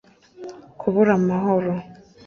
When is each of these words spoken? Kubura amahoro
Kubura 0.79 1.11
amahoro 1.19 1.73